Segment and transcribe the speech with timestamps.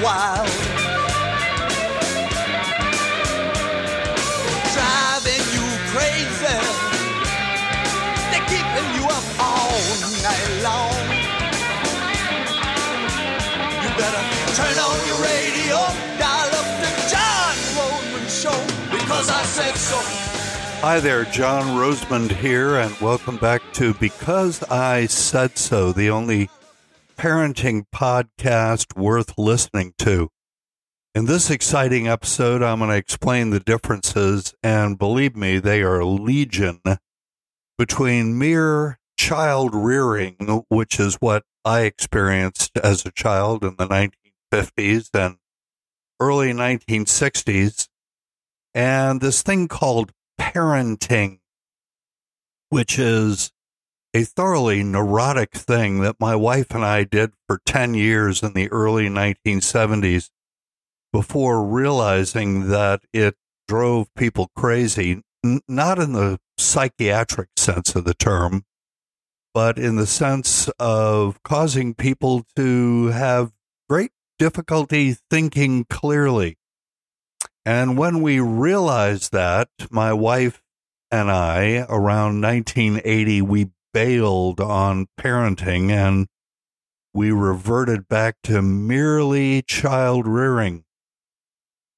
[0.00, 0.48] Driving
[5.52, 6.56] you crazy.
[8.30, 9.76] They're keeping you up all
[10.24, 11.04] night long.
[13.82, 14.24] You better
[14.56, 15.76] turn on your radio,
[16.16, 18.58] dial up the John Rosemond show
[18.90, 19.98] because I said so.
[20.80, 26.48] Hi there, John Rosemond here, and welcome back to Because I Said So, the only
[27.20, 30.30] parenting podcast worth listening to.
[31.14, 36.02] In this exciting episode, I'm going to explain the differences, and believe me, they are
[36.02, 36.80] legion,
[37.76, 45.10] between mere child rearing, which is what I experienced as a child in the 1950s
[45.12, 45.36] and
[46.20, 47.88] early 1960s,
[48.72, 51.40] and this thing called parenting,
[52.70, 53.52] which is
[54.12, 58.70] a thoroughly neurotic thing that my wife and I did for 10 years in the
[58.70, 60.30] early 1970s
[61.12, 63.36] before realizing that it
[63.68, 68.64] drove people crazy, n- not in the psychiatric sense of the term,
[69.54, 73.52] but in the sense of causing people to have
[73.88, 76.56] great difficulty thinking clearly.
[77.64, 80.62] And when we realized that, my wife
[81.10, 86.26] and I, around 1980, we bailed on parenting and
[87.12, 90.84] we reverted back to merely child rearing.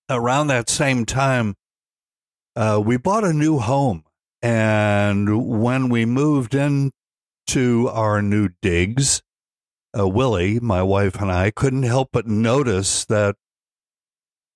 [0.09, 1.55] Around that same time,
[2.57, 4.05] uh, we bought a new home.
[4.41, 9.23] And when we moved into our new digs,
[9.97, 13.37] uh, Willie, my wife, and I couldn't help but notice that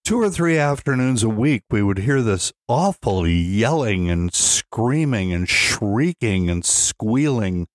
[0.06, 5.48] two or three afternoons a week, we would hear this awful yelling and screaming and
[5.48, 7.67] shrieking and squealing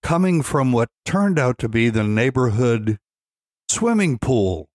[0.00, 2.98] coming from what turned out to be the neighborhood
[3.68, 4.68] swimming pool,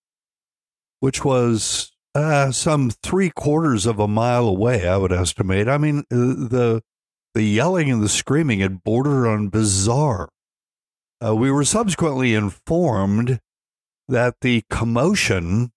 [1.00, 5.70] which was uh, some three quarters of a mile away, I would estimate.
[5.70, 6.82] I mean, uh, the
[7.36, 10.28] the yelling and the screaming had bordered on bizarre.
[11.26, 13.40] Uh, we were subsequently informed
[14.10, 15.72] that the commotion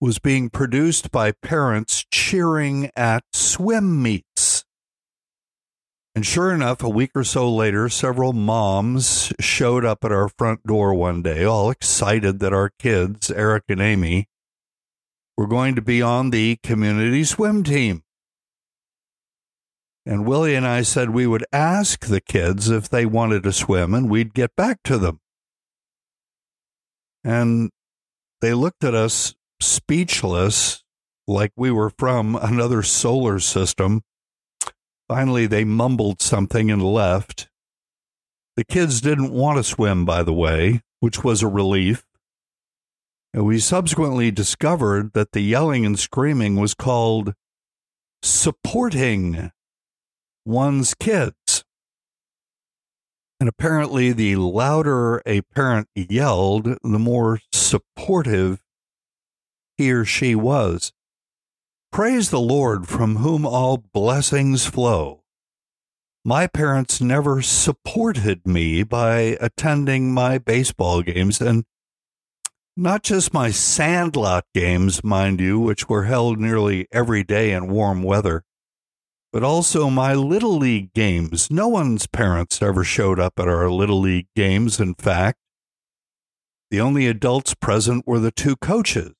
[0.00, 4.64] was being produced by parents cheering at swim meets.
[6.14, 10.64] And sure enough, a week or so later, several moms showed up at our front
[10.64, 14.28] door one day, all excited that our kids, Eric and Amy,
[15.36, 18.04] were going to be on the community swim team.
[20.06, 23.94] And Willie and I said we would ask the kids if they wanted to swim
[23.94, 25.18] and we'd get back to them.
[27.24, 27.70] And
[28.40, 30.84] they looked at us speechless,
[31.26, 34.02] like we were from another solar system.
[35.08, 37.48] Finally, they mumbled something and left.
[38.56, 42.04] The kids didn't want to swim, by the way, which was a relief.
[43.32, 47.34] And we subsequently discovered that the yelling and screaming was called
[48.22, 49.50] supporting
[50.46, 51.64] one's kids.
[53.40, 58.63] And apparently, the louder a parent yelled, the more supportive
[59.76, 60.92] he or she was.
[61.92, 65.22] Praise the Lord from whom all blessings flow.
[66.24, 71.64] My parents never supported me by attending my baseball games and
[72.76, 78.02] not just my sandlot games, mind you, which were held nearly every day in warm
[78.02, 78.42] weather,
[79.32, 81.50] but also my Little League games.
[81.50, 85.38] No one's parents ever showed up at our Little League games, in fact.
[86.70, 89.14] The only adults present were the two coaches.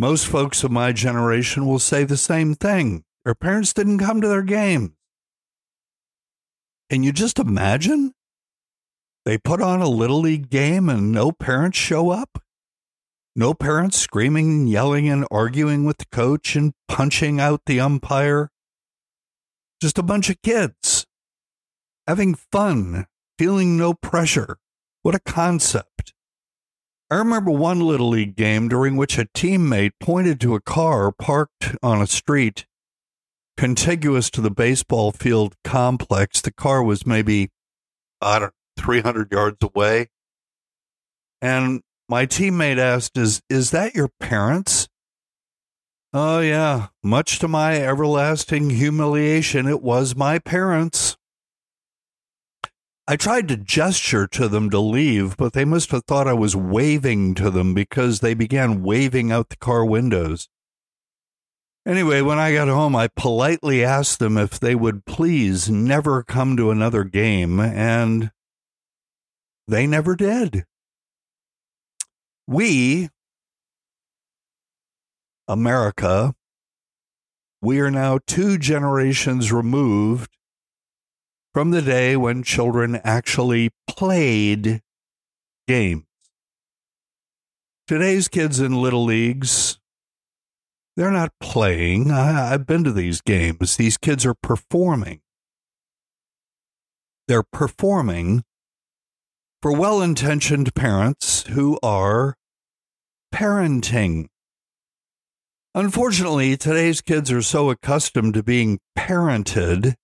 [0.00, 3.02] Most folks of my generation will say the same thing.
[3.24, 4.92] Their parents didn't come to their games.
[6.88, 8.14] Can you just imagine?
[9.24, 12.40] They put on a little league game and no parents show up?
[13.34, 18.52] No parents screaming and yelling and arguing with the coach and punching out the umpire?
[19.82, 21.06] Just a bunch of kids
[22.06, 24.58] having fun, feeling no pressure.
[25.02, 26.14] What a concept.
[27.10, 31.74] I remember one Little League game during which a teammate pointed to a car parked
[31.82, 32.66] on a street
[33.58, 36.40] contiguous to the baseball field complex.
[36.40, 37.50] The car was maybe,
[38.20, 40.08] I don't know, 300 yards away.
[41.42, 44.88] And my teammate asked, is, is that your parents?
[46.14, 46.88] Oh, yeah.
[47.02, 51.17] Much to my everlasting humiliation, it was my parents.
[53.10, 56.54] I tried to gesture to them to leave, but they must have thought I was
[56.54, 60.50] waving to them because they began waving out the car windows.
[61.86, 66.54] Anyway, when I got home, I politely asked them if they would please never come
[66.58, 68.30] to another game, and
[69.66, 70.66] they never did.
[72.46, 73.08] We,
[75.48, 76.34] America,
[77.62, 80.37] we are now two generations removed
[81.58, 84.80] from the day when children actually played
[85.66, 86.04] games.
[87.88, 89.80] Today's kids in little leagues,
[90.96, 92.12] they're not playing.
[92.12, 93.74] I, have been to these games.
[93.74, 95.18] These kids are performing.
[97.26, 98.44] They're performing
[99.60, 102.36] for well intentioned parents who are
[103.34, 104.28] parenting.
[105.74, 109.96] Unfortunately, today's kids are so accustomed to being parented,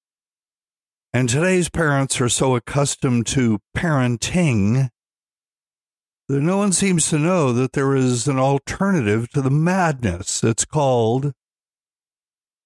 [1.14, 4.88] and today's parents are so accustomed to parenting
[6.28, 10.42] that no one seems to know that there is an alternative to the madness.
[10.42, 11.32] It's called,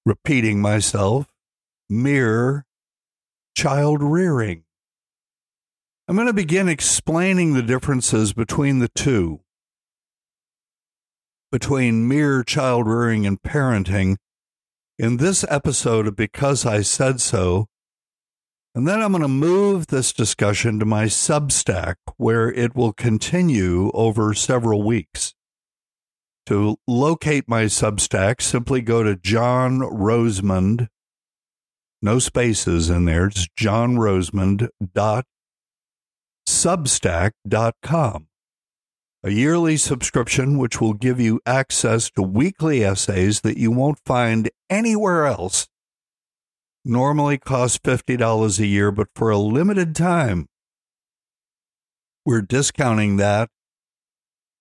[0.06, 1.26] repeating myself,
[1.90, 2.64] mere
[3.54, 4.64] child rearing.
[6.08, 9.40] I'm going to begin explaining the differences between the two,
[11.52, 14.16] between mere child rearing and parenting,
[14.98, 17.66] in this episode of Because I Said So.
[18.78, 23.90] And then I'm going to move this discussion to my Substack, where it will continue
[23.90, 25.34] over several weeks.
[26.46, 30.86] To locate my Substack, simply go to John Rosemond,
[32.00, 35.24] no spaces in there, it's John Rosemond dot
[36.48, 38.28] substack.com,
[39.24, 44.48] a yearly subscription which will give you access to weekly essays that you won't find
[44.70, 45.66] anywhere else.
[46.90, 50.46] Normally costs $50 a year, but for a limited time,
[52.24, 53.50] we're discounting that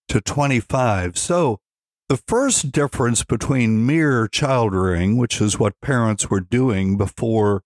[0.10, 1.18] to 25.
[1.18, 1.62] So,
[2.10, 7.64] the first difference between mere child rearing, which is what parents were doing before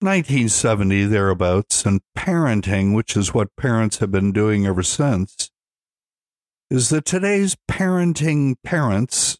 [0.00, 5.50] 1970 thereabouts, and parenting, which is what parents have been doing ever since,
[6.68, 9.38] is that today's parenting parents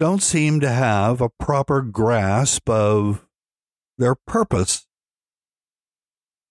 [0.00, 3.26] don't seem to have a proper grasp of
[3.98, 4.86] their purpose.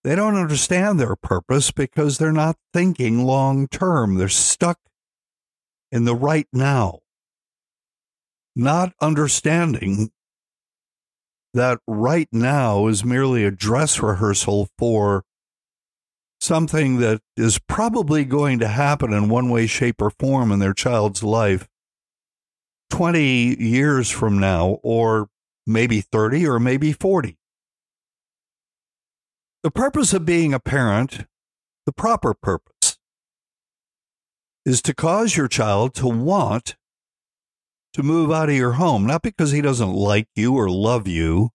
[0.04, 4.16] They don't understand their purpose because they're not thinking long term.
[4.16, 4.78] They're stuck
[5.92, 7.00] in the right now,
[8.56, 10.12] not understanding
[11.56, 15.24] that right now is merely a dress rehearsal for
[16.40, 20.76] something that is probably going to happen in one way, shape, or form in their
[20.76, 21.68] child's life
[22.90, 25.30] 20 years from now, or
[25.66, 27.38] maybe 30, or maybe 40.
[29.64, 31.26] The purpose of being a parent,
[31.86, 32.98] the proper purpose,
[34.66, 36.76] is to cause your child to want
[37.94, 41.50] to move out of your home, not because he doesn't like you or love you,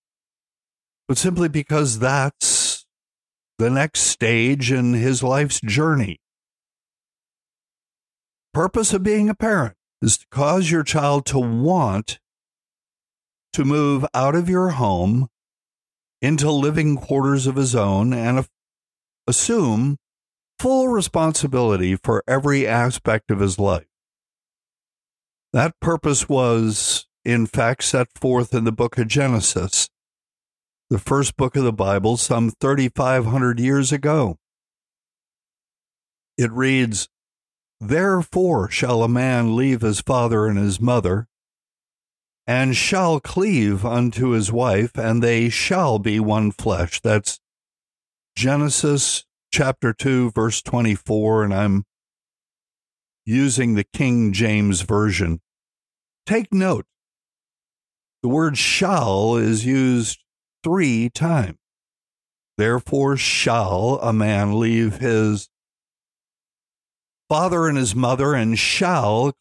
[1.09, 2.87] but simply because that's
[3.59, 6.21] the next stage in his life's journey.
[8.53, 12.19] Purpose of being a parent is to cause your child to want
[13.55, 15.29] to move out of your home
[16.21, 18.47] into living quarters of his own and
[19.27, 19.97] assume
[20.58, 23.87] full responsibility for every aspect of his life.
[25.55, 29.89] That purpose was, in fact, set forth in the book of Genesis,
[30.91, 34.37] the first book of the Bible, some 3,500 years ago.
[36.37, 37.08] It reads,
[37.81, 41.29] Therefore shall a man leave his father and his mother,
[42.47, 47.01] and shall cleave unto his wife, and they shall be one flesh.
[47.01, 47.41] That's
[48.37, 51.85] Genesis chapter 2, verse 24, and I'm
[53.25, 55.41] using the King James Version.
[56.27, 56.87] Take note
[58.25, 60.19] the word shall is used
[60.63, 61.59] three times.
[62.57, 65.51] Therefore, shall a man leave his
[67.34, 69.32] father and his mother, and shall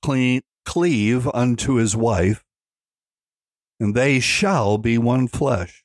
[0.65, 2.43] cleave unto his wife,
[3.79, 5.83] and they shall be one flesh.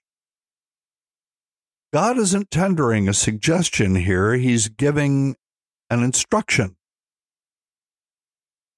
[1.92, 5.36] God isn't tendering a suggestion here, He's giving
[5.90, 6.76] an instruction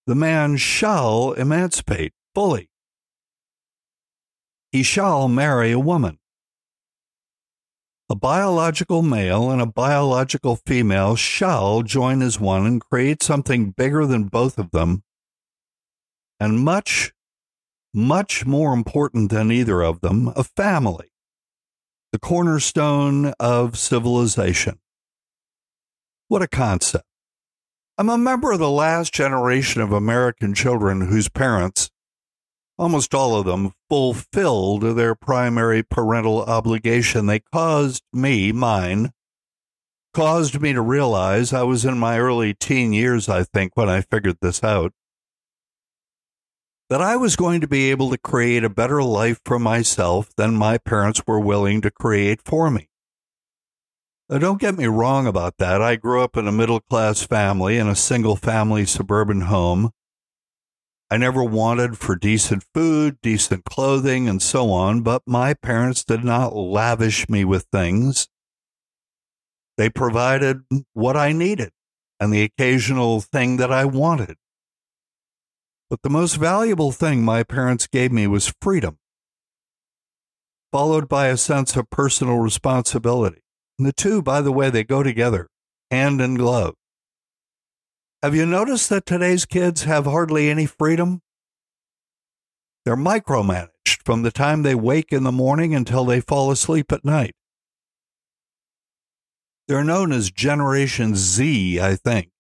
[0.07, 2.69] the man shall emancipate fully.
[4.73, 6.20] He shall marry a woman.
[8.11, 14.05] A biological male and a biological female shall join as one and create something bigger
[14.05, 15.05] than both of them,
[16.41, 17.13] and much,
[17.95, 21.13] much more important than either of them, a family,
[22.11, 24.81] the cornerstone of civilization.
[26.27, 27.07] What a concept.
[27.97, 31.93] I'm a member of the last generation of American children whose parents,
[32.81, 37.27] almost all of them, fulfilled their primary parental obligation.
[37.27, 39.13] They caused me, mine,
[40.15, 44.01] caused me to realize I was in my early teen years, I think, when I
[44.01, 44.93] figured this out
[46.89, 50.57] that I was going to be able to create a better life for myself than
[50.57, 52.89] my parents were willing to create for me.
[54.29, 55.81] Now, don't get me wrong about that.
[55.81, 59.91] I grew up in a middle class family in a single family suburban home.
[61.13, 66.23] I never wanted for decent food, decent clothing, and so on, but my parents did
[66.23, 68.29] not lavish me with things.
[69.77, 70.61] They provided
[70.93, 71.73] what I needed
[72.21, 74.37] and the occasional thing that I wanted.
[75.89, 78.99] But the most valuable thing my parents gave me was freedom,
[80.71, 83.43] followed by a sense of personal responsibility.
[83.79, 85.49] And the two, by the way, they go together,
[85.91, 86.75] hand in glove.
[88.23, 91.23] Have you noticed that today's kids have hardly any freedom?
[92.85, 97.05] They're micromanaged from the time they wake in the morning until they fall asleep at
[97.05, 97.35] night.
[99.69, 102.31] They're known as Generation Z, I think.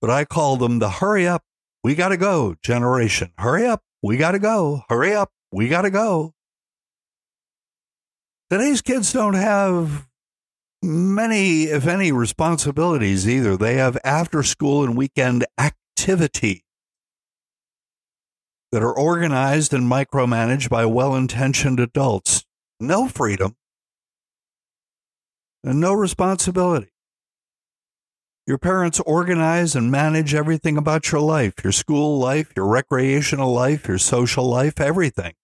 [0.00, 1.42] But I call them the hurry up,
[1.86, 3.30] we got to go generation.
[3.38, 3.80] Hurry up.
[4.02, 4.82] We got to go.
[4.88, 5.30] Hurry up.
[5.52, 6.34] We got to go.
[8.50, 10.08] Today's kids don't have
[10.82, 13.56] many, if any, responsibilities either.
[13.56, 16.64] They have after school and weekend activity
[18.72, 22.44] that are organized and micromanaged by well intentioned adults.
[22.78, 23.56] No freedom
[25.64, 26.92] and no responsibility.
[28.46, 33.88] Your parents organize and manage everything about your life your school life, your recreational life,
[33.88, 35.34] your social life, everything.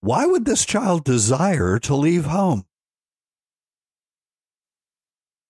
[0.00, 2.64] Why would this child desire to leave home?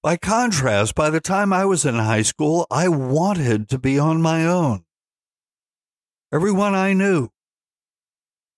[0.07, 4.23] By contrast, by the time I was in high school, I wanted to be on
[4.23, 4.85] my own.
[6.33, 7.31] Everyone I knew,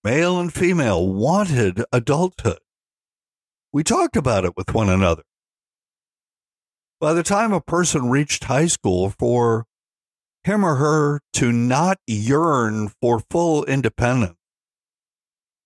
[0.05, 2.59] male and female, wanted adulthood.
[3.73, 5.23] We talked about it with one another.
[7.01, 9.65] By the time a person reached high school, for
[10.45, 14.37] him or her to not yearn for full independence,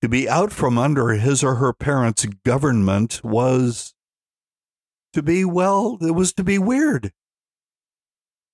[0.00, 3.94] to be out from under his or her parents' government was
[5.12, 7.12] to be, well, it was to be weird.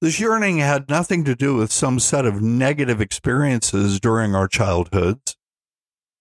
[0.01, 5.37] This yearning had nothing to do with some set of negative experiences during our childhoods.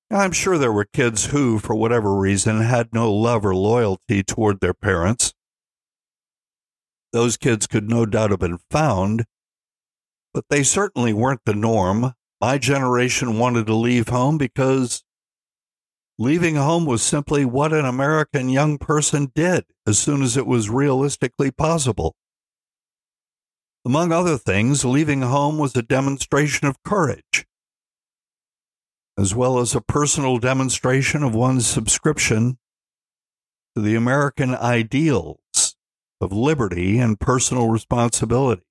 [0.09, 4.61] I'm sure there were kids who, for whatever reason, had no love or loyalty toward
[4.61, 5.33] their parents
[7.13, 9.25] those kids could no doubt have been found,
[10.33, 12.13] but they certainly weren't the norm.
[12.39, 15.03] My generation wanted to leave home because
[16.19, 20.69] leaving home was simply what an American young person did as soon as it was
[20.69, 22.13] realistically possible.
[23.85, 27.47] Among other things, leaving home was a demonstration of courage,
[29.17, 32.57] as well as a personal demonstration of one's subscription
[33.75, 35.77] to the American ideals
[36.19, 38.63] of liberty and personal responsibility.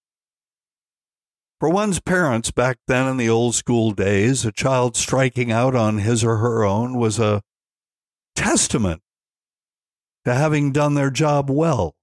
[1.58, 5.98] For one's parents back then in the old school days, a child striking out on
[5.98, 7.40] his or her own was a
[8.34, 9.00] testament
[10.26, 11.94] to having done their job well.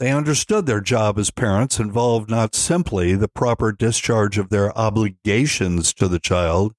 [0.00, 5.92] They understood their job as parents involved not simply the proper discharge of their obligations
[5.94, 6.72] to the child,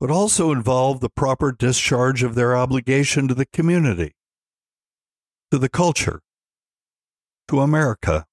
[0.00, 4.14] but also involved the proper discharge of their obligation to the community
[5.50, 6.20] to the culture,
[7.48, 8.24] to America.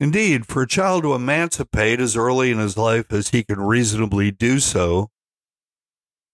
[0.00, 4.30] Indeed, for a child to emancipate as early in his life as he can reasonably
[4.30, 5.10] do so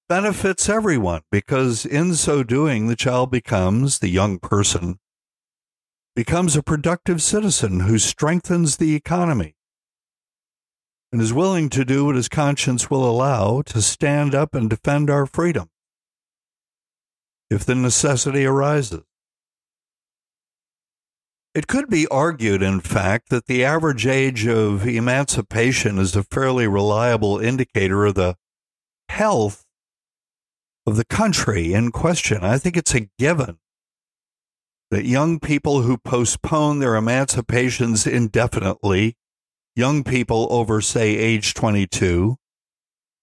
[0.08, 4.98] benefits everyone because in so doing, the child becomes, the young person,
[6.14, 9.54] becomes a productive citizen who strengthens the economy
[11.10, 15.10] and is willing to do what his conscience will allow to stand up and defend
[15.10, 15.70] our freedom
[17.50, 19.02] if the necessity arises.
[21.54, 26.66] It could be argued, in fact, that the average age of emancipation is a fairly
[26.66, 28.36] reliable indicator of the
[29.10, 29.61] health
[30.86, 32.42] of the country in question.
[32.42, 33.58] I think it's a given
[34.90, 39.16] that young people who postpone their emancipations indefinitely,
[39.74, 42.36] young people over, say, age 22,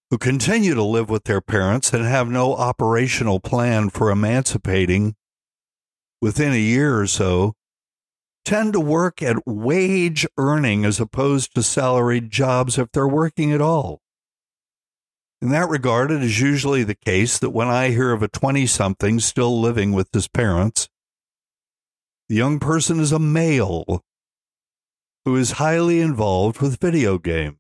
[0.10, 5.16] who continue to live with their parents and have no operational plan for emancipating
[6.22, 7.54] within a year or so,
[8.44, 13.62] tend to work at wage earning as opposed to salaried jobs if they're working at
[13.62, 14.02] all.
[15.42, 18.66] In that regard, it is usually the case that when I hear of a 20
[18.66, 20.90] something still living with his parents,
[22.28, 24.04] the young person is a male
[25.24, 27.58] who is highly involved with video games.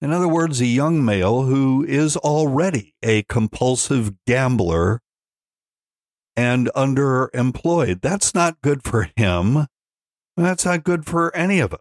[0.00, 5.02] In other words, a young male who is already a compulsive gambler
[6.36, 8.00] and underemployed.
[8.00, 9.66] That's not good for him.
[10.36, 11.80] That's not good for any of us.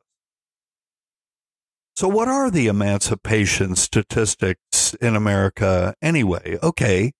[1.98, 6.60] So, what are the emancipation statistics in America anyway?
[6.62, 7.12] Okay.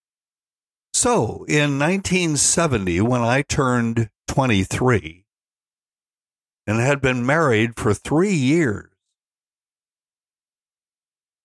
[0.94, 5.26] So, in 1970, when I turned 23
[6.68, 8.92] and had been married for three years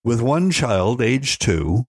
[0.05, 1.87] with one child, age two,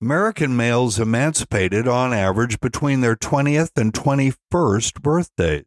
[0.00, 5.64] American males emancipated on average between their 20th and 21st birthdays.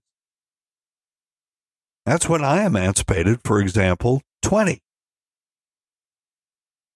[2.05, 4.81] That's when I emancipated, for example, 20.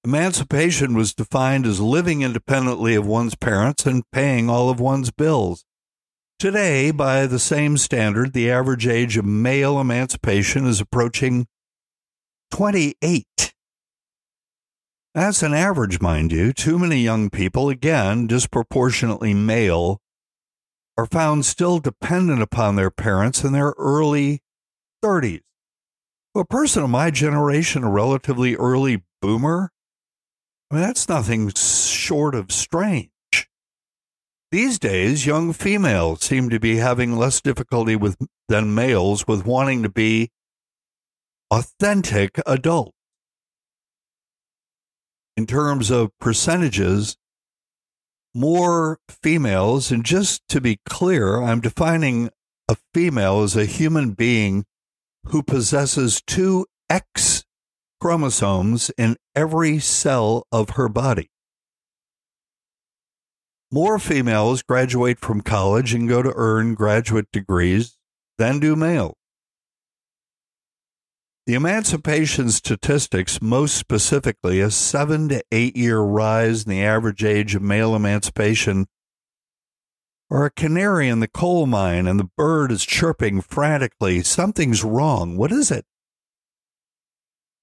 [0.03, 5.65] Emancipation was defined as living independently of one's parents and paying all of one's bills.
[6.37, 11.47] Today, by the same standard, the average age of male emancipation is approaching
[12.51, 13.25] 28.
[15.13, 16.53] That's an average, mind you.
[16.53, 19.99] Too many young people, again, disproportionately male,
[20.97, 24.41] are found still dependent upon their parents in their early
[25.03, 25.41] 30s.
[26.35, 29.71] a person of my generation, a relatively early boomer,
[30.71, 33.09] I mean, that's nothing short of strange.
[34.51, 39.83] These days, young females seem to be having less difficulty with than males with wanting
[39.83, 40.29] to be
[41.51, 42.93] authentic adults.
[45.37, 47.15] In terms of percentages,
[48.33, 52.29] more females, and just to be clear, I'm defining
[52.67, 54.65] a female as a human being
[55.25, 57.43] who possesses two X
[57.99, 61.29] chromosomes in every cell of her body.
[63.71, 67.97] More females graduate from college and go to earn graduate degrees
[68.37, 69.13] than do males.
[71.45, 77.55] The emancipation statistics, most specifically, a seven to eight year rise in the average age
[77.55, 78.87] of male emancipation
[80.29, 84.21] or a canary in the coal mine and the bird is chirping frantically.
[84.21, 85.37] Something's wrong.
[85.37, 85.85] What is it?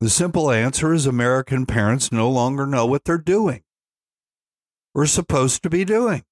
[0.00, 3.62] The simple answer is American parents no longer know what they're doing
[4.94, 6.24] or supposed to be doing.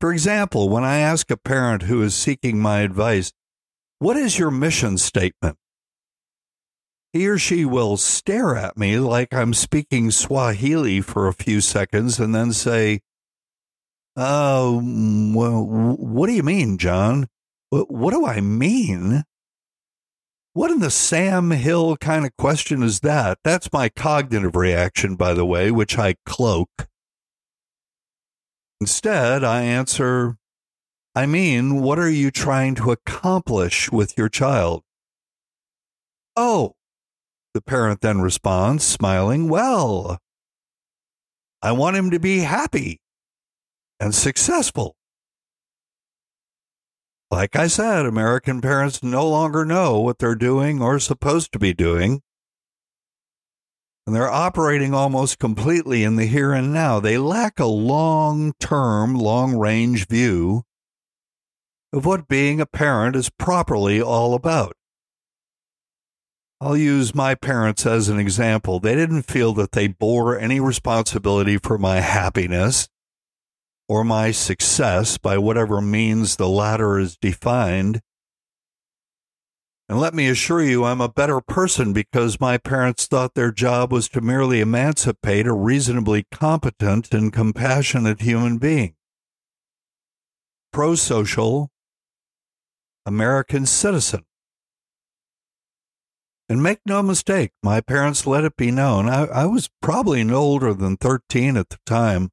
[0.00, 3.32] For example, when I ask a parent who is seeking my advice,
[3.98, 5.58] What is your mission statement?
[7.12, 12.18] He or she will stare at me like I'm speaking Swahili for a few seconds
[12.18, 13.00] and then say,
[14.20, 14.80] uh,
[15.34, 17.26] well, what do you mean, John?
[17.70, 19.24] What do I mean?
[20.52, 23.38] What in the Sam Hill kind of question is that?
[23.44, 26.88] That's my cognitive reaction, by the way, which I cloak.
[28.80, 30.36] Instead, I answer,
[31.14, 34.82] I mean, what are you trying to accomplish with your child?
[36.36, 36.74] Oh,
[37.54, 40.18] the parent then responds, smiling, well,
[41.62, 42.99] I want him to be happy
[44.00, 44.96] and successful.
[47.30, 51.72] Like I said, American parents no longer know what they're doing or supposed to be
[51.72, 52.22] doing.
[54.06, 56.98] And they're operating almost completely in the here and now.
[56.98, 60.64] They lack a long term, long range view
[61.92, 64.74] of what being a parent is properly all about.
[66.60, 68.80] I'll use my parents as an example.
[68.80, 72.88] They didn't feel that they bore any responsibility for my happiness
[73.90, 78.00] or my success by whatever means the latter is defined.
[79.88, 83.92] And let me assure you, I'm a better person because my parents thought their job
[83.92, 88.94] was to merely emancipate a reasonably competent and compassionate human being.
[90.72, 91.68] Pro social
[93.04, 94.24] American citizen.
[96.48, 99.08] And make no mistake, my parents let it be known.
[99.08, 102.30] I, I was probably no older than 13 at the time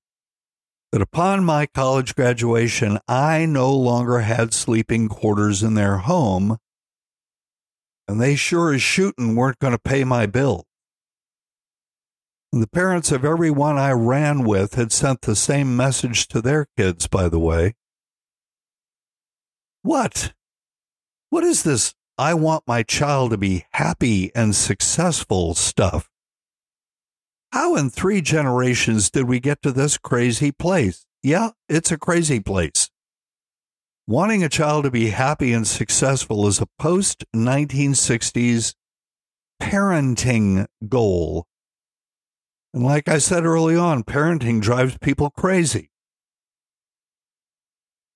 [0.91, 6.57] that upon my college graduation, I no longer had sleeping quarters in their home,
[8.07, 10.65] and they sure as shooting weren't going to pay my bill.
[12.53, 17.07] The parents of everyone I ran with had sent the same message to their kids,
[17.07, 17.75] by the way.
[19.81, 20.33] What?
[21.29, 21.93] What is this?
[22.17, 26.09] I want my child to be happy and successful stuff.
[27.51, 31.05] How in three generations did we get to this crazy place?
[31.23, 32.89] Yeah, it's a crazy place.
[34.05, 38.73] Wanting a child to be happy and successful is a post 1960s
[39.61, 41.45] parenting goal.
[42.73, 45.91] And like I said early on, parenting drives people crazy.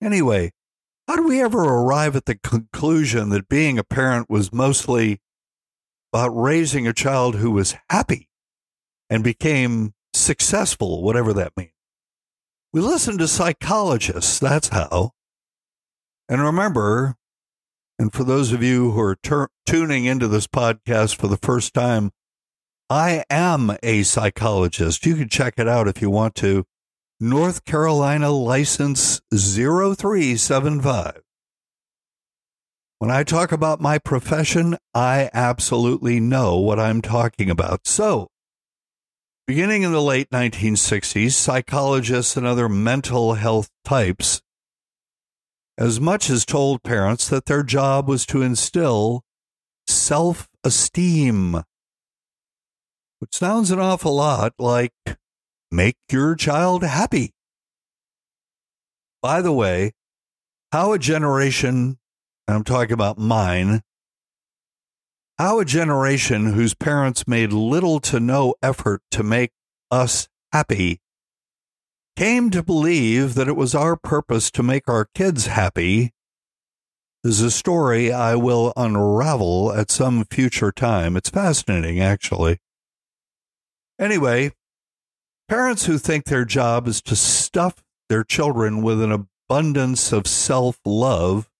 [0.01, 0.51] Anyway,
[1.07, 5.19] how do we ever arrive at the conclusion that being a parent was mostly
[6.13, 8.29] about raising a child who was happy?
[9.11, 11.73] And became successful, whatever that means.
[12.73, 14.39] We listen to psychologists.
[14.39, 15.11] That's how.
[16.29, 17.17] And remember,
[17.99, 21.73] and for those of you who are ter- tuning into this podcast for the first
[21.73, 22.11] time,
[22.89, 25.05] I am a psychologist.
[25.05, 26.63] You can check it out if you want to.
[27.19, 31.21] North Carolina license 0375.
[32.99, 37.85] When I talk about my profession, I absolutely know what I'm talking about.
[37.85, 38.30] So,
[39.51, 44.41] beginning in the late 1960s, psychologists and other mental health types
[45.77, 49.25] as much as told parents that their job was to instill
[49.85, 51.63] self esteem,
[53.19, 54.93] which sounds an awful lot like
[55.69, 57.33] make your child happy.
[59.21, 59.91] By the way,
[60.71, 61.99] how a generation,
[62.47, 63.81] I'm talking about mine,
[65.37, 69.51] how a generation whose parents made little to no effort to make
[69.89, 71.01] us happy
[72.15, 76.11] came to believe that it was our purpose to make our kids happy
[77.23, 81.15] is a story I will unravel at some future time.
[81.15, 82.59] It's fascinating, actually.
[83.99, 84.51] Anyway,
[85.47, 90.79] parents who think their job is to stuff their children with an abundance of self
[90.85, 91.50] love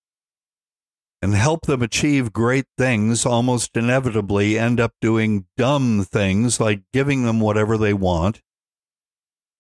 [1.22, 7.26] and help them achieve great things almost inevitably end up doing dumb things like giving
[7.26, 8.42] them whatever they want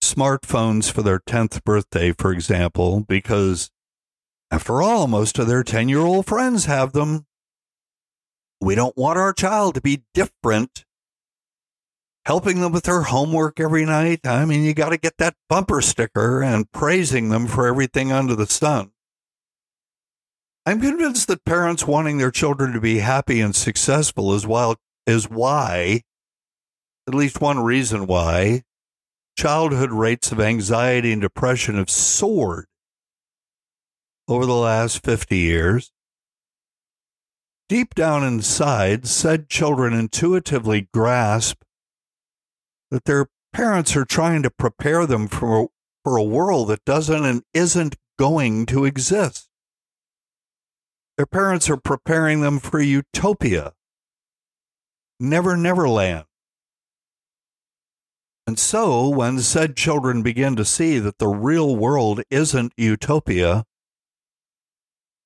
[0.02, 3.72] smartphones for their 10th birthday, for example, because
[4.50, 7.26] after all, most of their 10 year old friends have them.
[8.60, 10.86] We don't want our child to be different.
[12.26, 14.28] Helping them with their homework every night.
[14.28, 18.36] I mean, you got to get that bumper sticker and praising them for everything under
[18.36, 18.92] the sun.
[20.66, 24.76] I'm convinced that parents wanting their children to be happy and successful is, while,
[25.08, 26.04] is why,
[27.08, 28.64] at least one reason why,
[29.36, 32.68] childhood rates of anxiety and depression have soared
[34.28, 35.92] over the last 50 years.
[37.68, 41.64] Deep down inside, said children intuitively grasp
[42.92, 45.70] that their parents are trying to prepare them for,
[46.04, 49.51] for a world that doesn't and isn't going to exist.
[51.22, 53.74] Their parents are preparing them for utopia,
[55.20, 56.26] never, never land.
[58.48, 63.66] And so, when said children begin to see that the real world isn't utopia,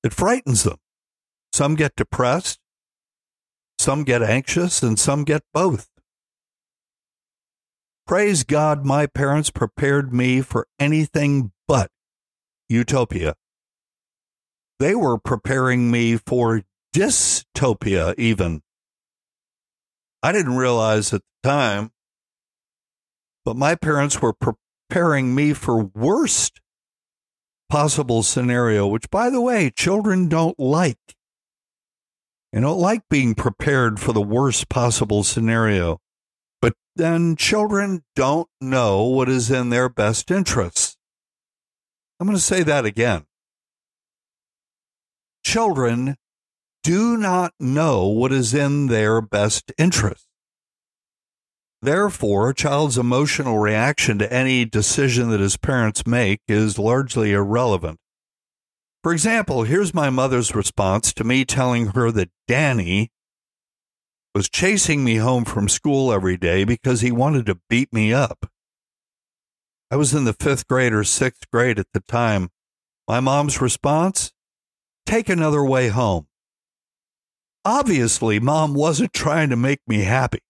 [0.04, 0.76] it frightens them.
[1.54, 2.58] Some get depressed,
[3.78, 5.88] some get anxious, and some get both.
[8.06, 11.90] Praise God, my parents prepared me for anything but
[12.68, 13.34] utopia.
[14.78, 16.62] They were preparing me for
[16.94, 18.62] dystopia, even.
[20.22, 21.92] I didn't realize at the time
[23.46, 26.60] but my parents were preparing me for worst
[27.68, 30.98] possible scenario, which by the way, children don't like.
[32.52, 36.00] They don't like being prepared for the worst possible scenario.
[36.60, 40.96] But then children don't know what is in their best interests.
[42.18, 43.26] I'm going to say that again.
[45.46, 46.16] Children
[46.82, 50.26] do not know what is in their best interest.
[51.80, 58.00] Therefore, a child's emotional reaction to any decision that his parents make is largely irrelevant.
[59.04, 63.12] For example, here's my mother's response to me telling her that Danny
[64.34, 68.50] was chasing me home from school every day because he wanted to beat me up.
[69.92, 72.48] I was in the fifth grade or sixth grade at the time.
[73.06, 74.32] My mom's response?
[75.06, 76.26] Take another way home.
[77.64, 80.40] Obviously, mom wasn't trying to make me happy.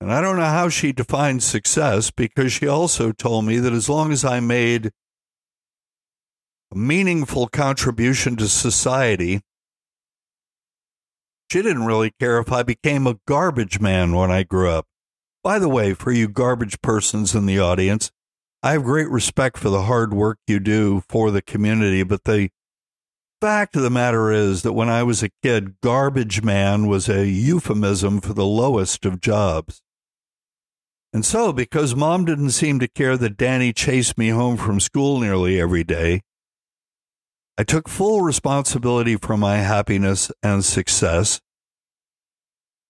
[0.00, 3.88] And I don't know how she defined success because she also told me that as
[3.88, 4.90] long as I made
[6.72, 9.42] a meaningful contribution to society,
[11.52, 14.86] she didn't really care if I became a garbage man when I grew up.
[15.42, 18.10] By the way, for you garbage persons in the audience,
[18.62, 22.50] I have great respect for the hard work you do for the community, but the
[23.40, 27.26] fact of the matter is that when I was a kid, garbage man was a
[27.26, 29.82] euphemism for the lowest of jobs.
[31.12, 35.18] And so, because mom didn't seem to care that Danny chased me home from school
[35.18, 36.22] nearly every day,
[37.58, 41.40] I took full responsibility for my happiness and success.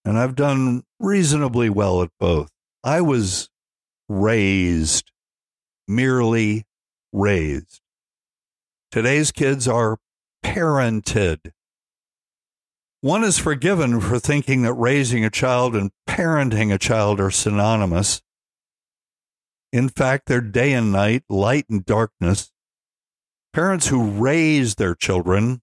[0.04, 2.50] And I've done reasonably well at both.
[2.84, 3.48] I was
[4.08, 5.10] raised,
[5.88, 6.64] merely
[7.12, 7.80] raised.
[8.90, 9.98] Today's kids are
[10.44, 11.52] parented.
[13.02, 18.20] One is forgiven for thinking that raising a child and parenting a child are synonymous.
[19.72, 22.52] In fact, they're day and night, light and darkness.
[23.52, 25.62] Parents who raise their children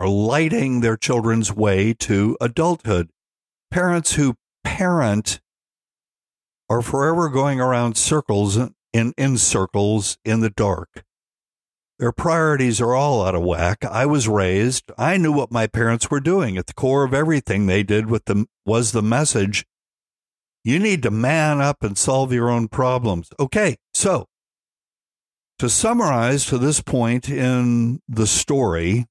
[0.00, 3.10] are lighting their children's way to adulthood.
[3.70, 5.40] Parents who parent
[6.70, 8.56] are forever going around circles
[8.92, 11.04] in, in circles in the dark.
[11.98, 13.84] Their priorities are all out of whack.
[13.84, 16.56] I was raised, I knew what my parents were doing.
[16.56, 19.66] At the core of everything they did with them was the message
[20.64, 23.30] you need to man up and solve your own problems.
[23.40, 24.26] Okay, so
[25.58, 29.06] to summarize to this point in the story,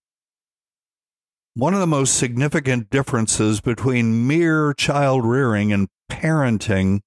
[1.56, 7.02] one of the most significant differences between mere child rearing and parenting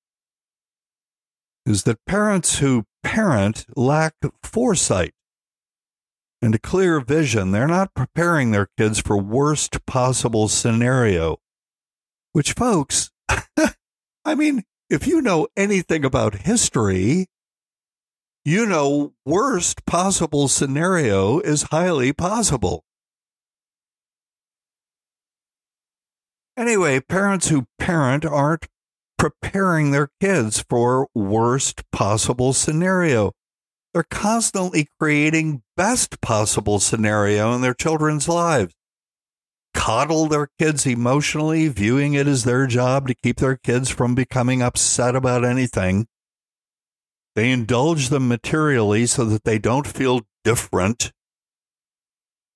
[1.65, 5.15] is that parents who parent lack foresight
[6.43, 7.53] and a clear vision.
[7.53, 11.39] They're not preparing their kids for worst possible scenario.
[12.33, 13.11] Which folks,
[14.25, 17.27] I mean, if you know anything about history,
[18.45, 22.85] you know worst possible scenario is highly possible.
[26.57, 28.67] Anyway, parents who parent aren't
[29.19, 33.33] preparing their kids for worst possible scenario.
[33.93, 38.75] They're constantly creating best possible scenario in their children's lives.
[39.75, 44.63] Coddle their kids emotionally, viewing it as their job to keep their kids from becoming
[44.63, 46.07] upset about anything.
[47.35, 51.13] They indulge them materially so that they don't feel different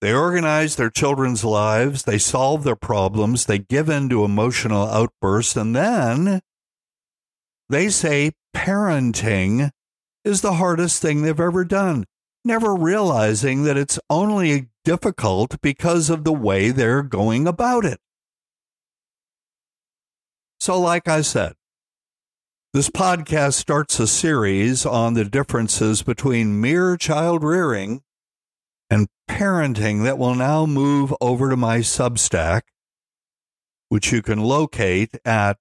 [0.04, 5.56] they organize their children's lives, they solve their problems, they give in to emotional outbursts,
[5.56, 6.42] and then
[7.70, 9.70] they say parenting
[10.24, 12.04] is the hardest thing they've ever done,
[12.44, 18.00] never realizing that it's only difficult because of the way they're going about it.
[20.60, 21.54] So, like I said,
[22.72, 28.02] this podcast starts a series on the differences between mere child rearing
[28.90, 32.62] and parenting that will now move over to my Substack,
[33.88, 35.58] which you can locate at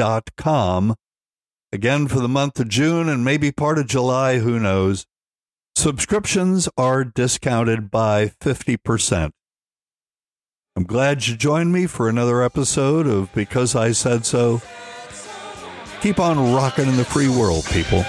[0.00, 0.94] johnrosemond.substack.com.
[1.72, 5.06] Again, for the month of June and maybe part of July, who knows.
[5.76, 9.30] Subscriptions are discounted by 50%.
[10.76, 14.60] I'm glad you joined me for another episode of Because I Said So.
[16.00, 18.04] Keep on rocking in the free world, people.